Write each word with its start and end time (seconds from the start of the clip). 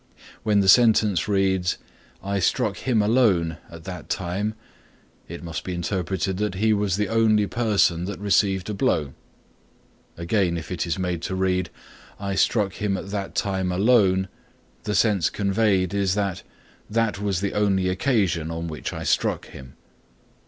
When 0.41 0.61
the 0.61 0.67
sentence 0.67 1.27
reads 1.27 1.77
"I 2.23 2.39
struck 2.39 2.75
him 2.77 3.03
alone 3.03 3.57
at 3.69 3.83
that 3.83 4.09
time" 4.09 4.55
it 5.27 5.43
must 5.43 5.63
be 5.63 5.75
interpreted 5.75 6.37
that 6.37 6.55
he 6.55 6.73
was 6.73 6.97
the 6.97 7.07
only 7.07 7.45
person 7.45 8.05
that 8.05 8.19
received 8.19 8.71
a 8.71 8.73
blow. 8.73 9.13
Again 10.17 10.57
if 10.57 10.71
it 10.71 10.87
is 10.87 10.97
made 10.97 11.21
to 11.21 11.35
read 11.35 11.69
"I 12.19 12.33
struck 12.33 12.73
him 12.81 12.97
at 12.97 13.11
that 13.11 13.35
time 13.35 13.71
alone" 13.71 14.27
the 14.85 14.95
sense 14.95 15.29
conveyed 15.29 15.93
is 15.93 16.15
that 16.15 16.41
that 16.89 17.21
was 17.21 17.39
the 17.39 17.53
only 17.53 17.87
occasion 17.87 18.49
on 18.49 18.67
which 18.67 18.93
I 18.93 19.03
struck 19.03 19.49
him. 19.49 19.75